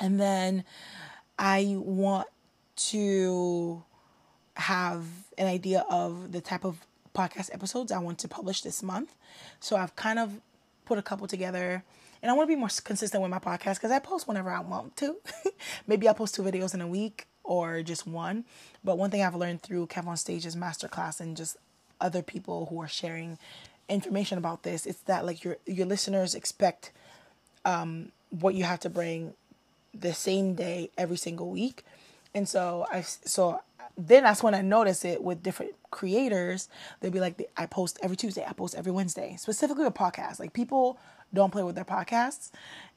[0.00, 0.64] And then
[1.38, 2.26] I want
[2.76, 3.84] to
[4.56, 5.04] have
[5.38, 9.14] an idea of the type of podcast episodes I want to publish this month.
[9.60, 10.40] So I've kind of
[10.84, 11.84] put a couple together.
[12.22, 14.60] And I want to be more consistent with my podcast because I post whenever I
[14.60, 15.16] want to.
[15.86, 18.44] Maybe I'll post two videos in a week or just one.
[18.84, 21.56] But one thing I've learned through Kev on Stage's masterclass and just
[22.00, 23.38] other people who are sharing
[23.88, 26.92] information about this, it's that like your your listeners expect
[27.64, 29.34] um, what you have to bring
[29.94, 31.84] the same day every single week.
[32.34, 33.60] And so I so
[33.96, 36.68] then that's when I notice it with different creators.
[37.00, 40.40] They'll be like, I post every Tuesday, I post every Wednesday, specifically with podcasts.
[40.40, 40.98] Like people
[41.34, 42.50] don't play with their podcasts.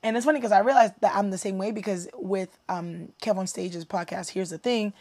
[0.04, 3.38] And it's funny because I realized that I'm the same way because with um, Kev
[3.38, 4.94] on Stage's podcast, here's the thing.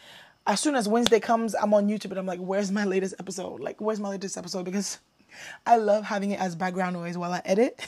[0.47, 3.59] As soon as Wednesday comes, I'm on YouTube and I'm like, where's my latest episode?
[3.61, 4.63] Like, where's my latest episode?
[4.63, 4.99] Because
[5.65, 7.85] I love having it as background noise while I edit.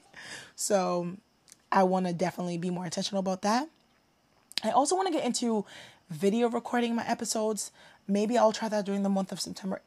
[0.56, 1.16] so
[1.70, 3.68] I want to definitely be more intentional about that.
[4.62, 5.64] I also want to get into
[6.10, 7.72] video recording my episodes.
[8.06, 9.80] Maybe I'll try that during the month of September.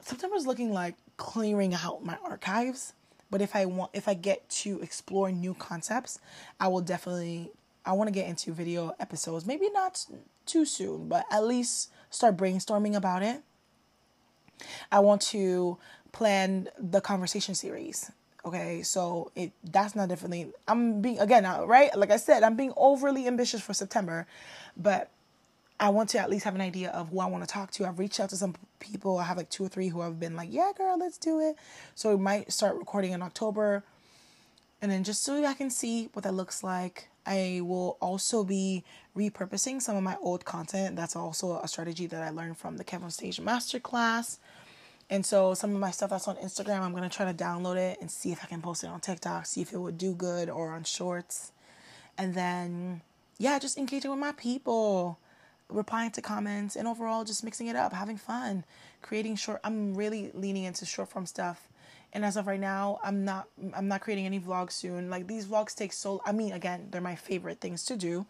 [0.00, 2.92] September is looking like clearing out my archives,
[3.30, 6.18] but if I want if I get to explore new concepts,
[6.60, 7.50] I will definitely
[7.84, 9.46] I want to get into video episodes.
[9.46, 10.04] Maybe not
[10.44, 13.42] too soon, but at least start brainstorming about it.
[14.90, 15.78] I want to
[16.12, 18.10] plan the conversation series.
[18.44, 20.52] Okay, so it that's not definitely.
[20.66, 21.96] I'm being again, right?
[21.96, 24.26] Like I said, I'm being overly ambitious for September,
[24.76, 25.10] but
[25.78, 27.86] I want to at least have an idea of who I want to talk to.
[27.86, 29.18] I've reached out to some people.
[29.18, 31.56] I have like two or three who have been like, "Yeah, girl, let's do it."
[31.94, 33.84] So we might start recording in October,
[34.80, 37.08] and then just so I can see what that looks like.
[37.24, 38.82] I will also be
[39.16, 40.96] repurposing some of my old content.
[40.96, 44.38] That's also a strategy that I learned from the Kev on Stage Masterclass.
[45.12, 47.98] And so some of my stuff that's on Instagram, I'm gonna try to download it
[48.00, 50.48] and see if I can post it on TikTok, see if it would do good
[50.48, 51.52] or on Shorts,
[52.16, 53.02] and then
[53.36, 55.18] yeah, just engaging with my people,
[55.68, 58.64] replying to comments, and overall just mixing it up, having fun,
[59.02, 59.60] creating short.
[59.64, 61.68] I'm really leaning into short form stuff.
[62.14, 65.10] And as of right now, I'm not I'm not creating any vlogs soon.
[65.10, 68.24] Like these vlogs take so I mean again, they're my favorite things to do.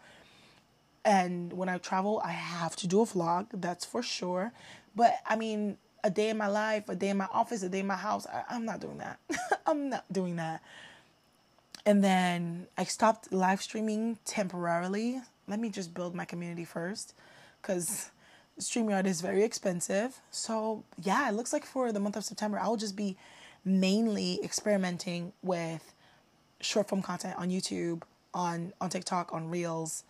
[1.05, 4.51] And when I travel, I have to do a vlog, that's for sure.
[4.93, 7.79] But I mean, a day in my life, a day in my office, a day
[7.79, 9.19] in my house, I, I'm not doing that.
[9.65, 10.61] I'm not doing that.
[11.85, 15.21] And then I stopped live streaming temporarily.
[15.47, 17.13] Let me just build my community first
[17.61, 18.09] because
[18.59, 20.19] StreamYard is very expensive.
[20.31, 23.17] So, yeah, it looks like for the month of September, I will just be
[23.65, 25.93] mainly experimenting with
[26.61, 30.03] short form content on YouTube, on, on TikTok, on Reels,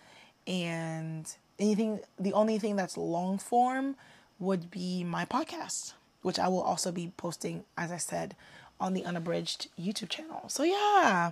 [0.45, 1.99] and anything.
[2.19, 3.95] The only thing that's long form
[4.43, 8.35] would be my podcast, which I will also be posting, as I said,
[8.79, 10.43] on the unabridged YouTube channel.
[10.47, 11.31] So, yeah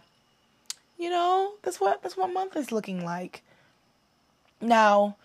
[1.01, 3.41] you know, that's what that's what month is looking like.
[4.61, 5.15] Now,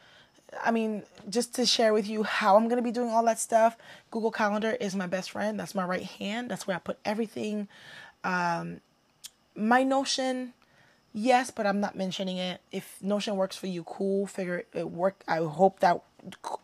[0.65, 3.77] I mean, just to share with you how I'm to be doing all that stuff,
[4.11, 5.61] Google Calendar is my best friend.
[5.61, 6.51] That's my right hand.
[6.51, 7.69] That's where I put everything.
[8.25, 8.81] Um,
[9.55, 10.55] my Notion,
[11.13, 12.63] yes, but I'm not mentioning it.
[12.73, 14.27] If Notion works for you, cool.
[14.27, 15.23] Figure it work.
[15.29, 16.01] I hope that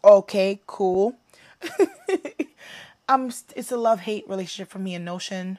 [0.05, 1.16] okay, cool.
[3.09, 3.33] I'm.
[3.57, 5.59] It's a love hate relationship for me and Notion.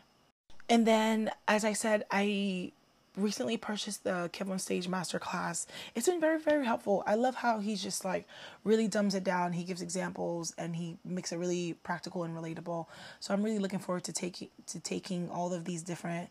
[0.69, 2.71] And then, as I said, I
[3.15, 5.65] recently purchased the Kev on Stage Masterclass.
[5.93, 7.03] It's been very, very helpful.
[7.05, 8.27] I love how he's just like
[8.63, 9.53] really dumbs it down.
[9.53, 12.87] He gives examples and he makes it really practical and relatable.
[13.19, 16.29] So I'm really looking forward to taking to taking all of these different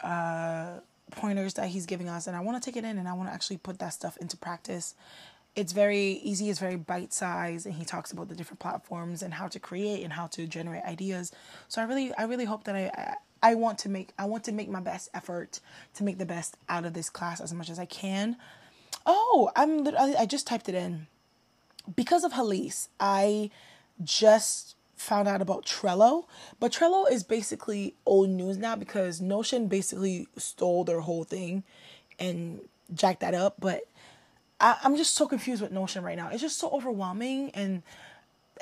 [0.00, 0.78] uh,
[1.10, 3.28] pointers that he's giving us, and I want to take it in and I want
[3.28, 4.94] to actually put that stuff into practice.
[5.56, 6.48] It's very easy.
[6.48, 10.04] It's very bite sized, and he talks about the different platforms and how to create
[10.04, 11.32] and how to generate ideas.
[11.68, 14.52] So I really, I really hope that I, I want to make I want to
[14.52, 15.60] make my best effort
[15.94, 18.36] to make the best out of this class as much as I can.
[19.06, 21.06] Oh, I'm I just typed it in.
[21.94, 23.50] Because of Halise, I
[24.02, 26.26] just found out about Trello,
[26.58, 31.64] but Trello is basically old news now because Notion basically stole their whole thing
[32.18, 32.60] and
[32.92, 33.54] jacked that up.
[33.58, 33.84] But
[34.60, 36.28] I, I'm just so confused with Notion right now.
[36.30, 37.82] It's just so overwhelming and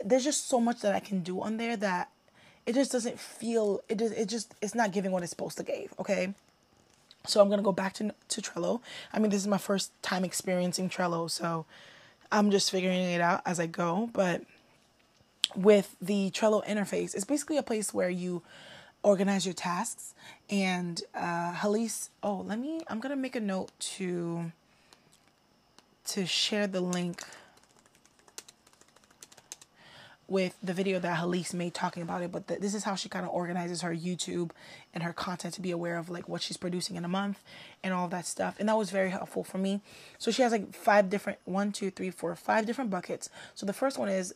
[0.04, 2.10] there's just so much that I can do on there that
[2.66, 5.64] it just doesn't feel it just it just it's not giving what it's supposed to
[5.64, 6.34] give okay?
[7.26, 8.80] So i'm gonna go back to to trello.
[9.12, 11.66] I mean this is my first time experiencing trello so
[12.30, 14.10] i'm just figuring it out as i go.
[14.12, 14.42] But
[15.56, 18.42] with the trello interface it's basically a place where you
[19.02, 20.14] organize your tasks
[20.50, 24.52] and uh halise oh let me i'm gonna make a note to
[26.08, 27.22] to share the link
[30.26, 33.08] with the video that Halise made talking about it, but the, this is how she
[33.08, 34.50] kind of organizes her YouTube
[34.92, 37.42] and her content to be aware of like what she's producing in a month
[37.82, 38.56] and all that stuff.
[38.58, 39.80] And that was very helpful for me.
[40.18, 43.30] So she has like five different one, two, three, four, five different buckets.
[43.54, 44.34] So the first one is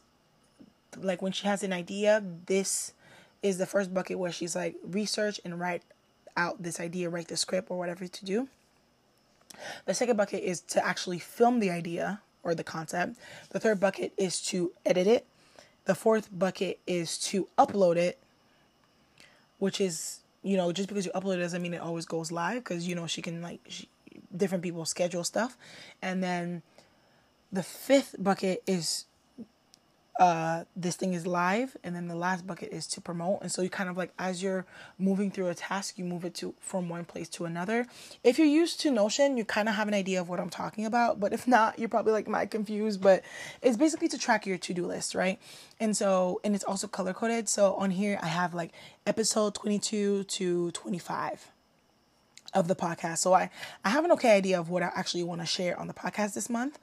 [0.98, 2.94] like when she has an idea, this
[3.42, 5.82] is the first bucket where she's like research and write
[6.38, 8.48] out this idea, write the script or whatever to do.
[9.86, 13.16] The second bucket is to actually film the idea or the concept.
[13.50, 15.26] The third bucket is to edit it
[15.84, 18.18] the fourth bucket is to upload it,
[19.58, 22.62] which is, you know, just because you upload it doesn't mean it always goes live
[22.62, 23.88] because, you know, she can like, she,
[24.34, 25.56] different people schedule stuff.
[26.00, 26.62] And then
[27.50, 29.06] the fifth bucket is
[30.22, 33.42] uh, this thing is live and then the last bucket is to promote.
[33.42, 34.64] And so you kind of like as you're
[34.96, 37.88] moving through a task you move it to from one place to another.
[38.22, 40.86] If you're used to notion you kind of have an idea of what i'm talking
[40.86, 43.24] about but if not you're probably like my confused but
[43.62, 45.40] it's basically to track your to-do list right?
[45.80, 48.70] And so and it's also color coded so on here i have like
[49.08, 51.50] episode 22 to 25
[52.54, 53.18] of the podcast.
[53.18, 53.50] So i
[53.84, 56.34] i have an okay idea of what i actually want to share on the podcast
[56.34, 56.78] this month.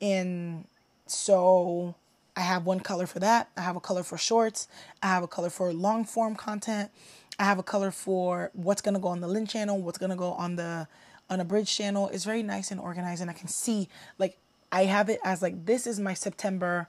[0.00, 0.66] And
[1.06, 1.94] so
[2.36, 3.50] I have one color for that.
[3.56, 4.68] I have a color for shorts.
[5.02, 6.90] I have a color for long form content.
[7.38, 10.32] I have a color for what's gonna go on the Lynn channel, what's gonna go
[10.32, 10.88] on the
[11.30, 12.08] Unabridged channel.
[12.08, 14.38] It's very nice and organized, and I can see like
[14.70, 16.88] I have it as like this is my September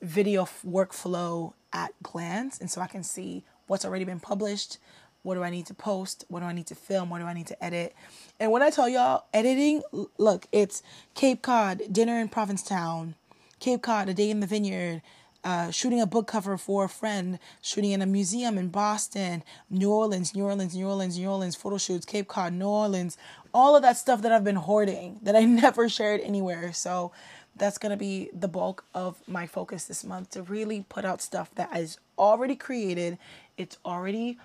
[0.00, 4.78] video workflow at glance, and so I can see what's already been published.
[5.22, 6.24] What do I need to post?
[6.28, 7.08] What do I need to film?
[7.08, 7.94] What do I need to edit?
[8.40, 9.82] And when I tell y'all editing,
[10.18, 10.82] look, it's
[11.14, 13.14] Cape Cod, dinner in Provincetown,
[13.62, 15.02] Cape Cod, a day in the vineyard,
[15.44, 19.92] uh, shooting a book cover for a friend, shooting in a museum in Boston, New
[19.92, 23.16] Orleans, New Orleans, New Orleans, New Orleans, photo shoots, Cape Cod, New Orleans,
[23.54, 26.72] all of that stuff that I've been hoarding that I never shared anywhere.
[26.72, 27.12] So
[27.54, 31.22] that's going to be the bulk of my focus this month to really put out
[31.22, 33.16] stuff that is already created.
[33.56, 34.38] It's already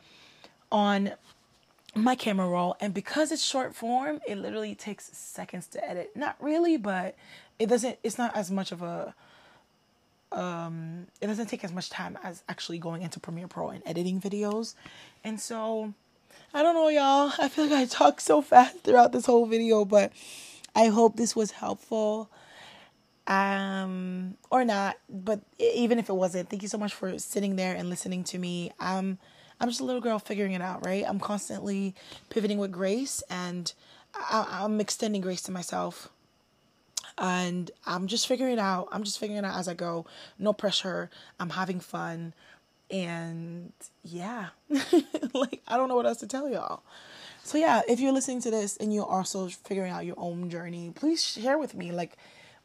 [0.71, 1.13] on
[1.95, 2.75] my camera roll.
[2.80, 6.12] And because it's short form, it literally takes seconds to edit.
[6.15, 7.15] Not really, but
[7.60, 9.13] it doesn't it's not as much of a
[10.32, 14.20] um it doesn't take as much time as actually going into Premiere Pro and editing
[14.20, 14.76] videos.
[15.24, 15.93] And so
[16.54, 17.32] I don't know y'all.
[17.39, 20.12] I feel like I talked so fast throughout this whole video, but
[20.76, 22.30] I hope this was helpful.
[23.26, 27.76] Um or not, but even if it wasn't, thank you so much for sitting there
[27.76, 28.72] and listening to me.
[28.80, 29.17] Um
[29.60, 31.04] I'm just a little girl figuring it out, right?
[31.08, 31.96] I'm constantly
[32.30, 33.74] pivoting with grace and
[34.13, 36.10] I, I'm extending grace to myself
[37.17, 38.88] and I'm just figuring it out.
[38.91, 40.06] I'm just figuring it out as I go.
[40.38, 41.10] No pressure.
[41.39, 42.34] I'm having fun.
[42.89, 44.47] And yeah,
[45.34, 46.84] like I don't know what else to tell y'all.
[47.43, 50.91] So yeah, if you're listening to this and you're also figuring out your own journey,
[50.93, 52.17] please share with me like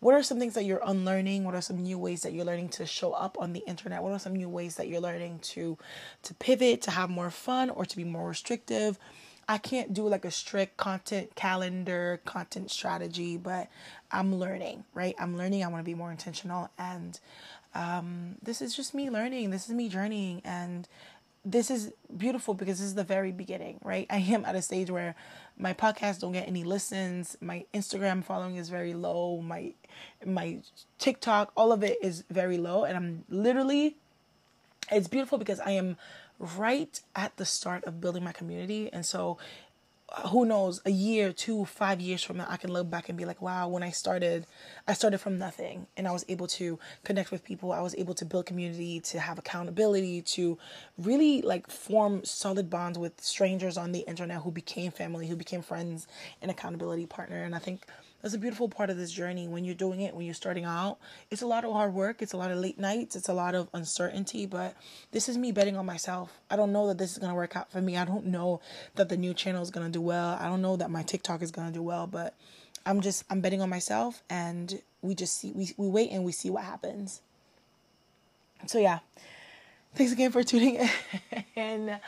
[0.02, 1.44] what are some things that you're unlearning?
[1.44, 4.02] What are some new ways that you're learning to show up on the internet?
[4.02, 5.78] What are some new ways that you're learning to
[6.24, 8.98] to pivot, to have more fun or to be more restrictive?
[9.52, 13.68] I can't do like a strict content calendar, content strategy, but
[14.10, 15.14] I'm learning, right?
[15.18, 15.62] I'm learning.
[15.62, 16.70] I want to be more intentional.
[16.78, 17.20] And
[17.74, 19.50] um, this is just me learning.
[19.50, 20.40] This is me journeying.
[20.42, 20.88] And
[21.44, 24.06] this is beautiful because this is the very beginning, right?
[24.08, 25.14] I am at a stage where
[25.58, 27.36] my podcast don't get any listens.
[27.42, 29.42] My Instagram following is very low.
[29.42, 29.74] My
[30.24, 30.60] my
[30.98, 32.84] TikTok, all of it is very low.
[32.84, 33.96] And I'm literally
[34.90, 35.98] it's beautiful because I am
[36.42, 38.92] right at the start of building my community.
[38.92, 39.38] And so
[40.08, 43.16] uh, who knows, a year, two, five years from now, I can look back and
[43.16, 44.46] be like, wow, when I started,
[44.86, 47.70] I started from nothing and I was able to connect with people.
[47.72, 50.58] I was able to build community, to have accountability, to
[50.98, 55.62] really like form solid bonds with strangers on the internet who became family, who became
[55.62, 56.08] friends
[56.42, 57.44] and accountability partner.
[57.44, 57.86] And I think
[58.22, 60.98] that's a beautiful part of this journey when you're doing it, when you're starting out.
[61.30, 63.54] It's a lot of hard work, it's a lot of late nights, it's a lot
[63.54, 64.76] of uncertainty, but
[65.10, 66.40] this is me betting on myself.
[66.48, 67.96] I don't know that this is going to work out for me.
[67.96, 68.60] I don't know
[68.94, 70.38] that the new channel is going to do well.
[70.40, 72.34] I don't know that my TikTok is going to do well, but
[72.86, 76.32] I'm just I'm betting on myself and we just see we we wait and we
[76.32, 77.20] see what happens.
[78.66, 79.00] So yeah.
[79.94, 80.90] Thanks again for tuning in.
[81.56, 82.00] and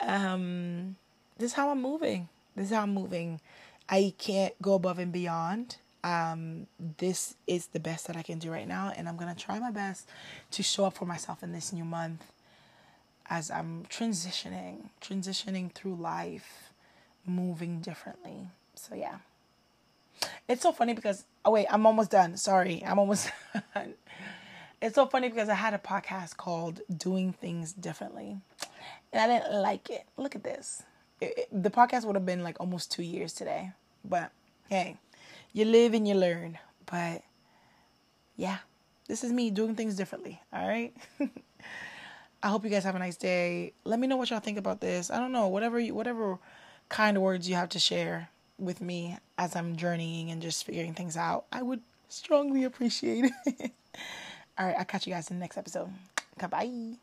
[0.00, 0.96] um
[1.38, 2.28] this is how I'm moving.
[2.56, 3.40] This is how I'm moving.
[3.88, 5.76] I can't go above and beyond.
[6.02, 6.66] Um,
[6.98, 9.70] this is the best that I can do right now, and I'm gonna try my
[9.70, 10.08] best
[10.52, 12.24] to show up for myself in this new month
[13.26, 16.70] as I'm transitioning, transitioning through life,
[17.26, 18.48] moving differently.
[18.74, 19.18] So yeah.
[20.48, 22.36] It's so funny because oh wait, I'm almost done.
[22.36, 23.30] Sorry, I'm almost
[23.74, 23.94] done.
[24.82, 28.36] It's so funny because I had a podcast called Doing Things Differently.
[29.12, 30.04] And I didn't like it.
[30.18, 30.82] Look at this
[31.20, 33.72] it, the podcast would have been like almost two years today.
[34.04, 34.30] But
[34.68, 34.96] hey,
[35.52, 36.58] you live and you learn.
[36.86, 37.22] But
[38.36, 38.58] yeah,
[39.08, 40.40] this is me doing things differently.
[40.52, 40.94] All right.
[42.42, 43.72] I hope you guys have a nice day.
[43.84, 45.10] Let me know what y'all think about this.
[45.10, 46.38] I don't know, whatever you, whatever
[46.90, 50.92] kind of words you have to share with me as I'm journeying and just figuring
[50.92, 51.46] things out.
[51.50, 53.72] I would strongly appreciate it.
[54.58, 55.88] All right, I'll catch you guys in the next episode.
[56.38, 56.96] Goodbye.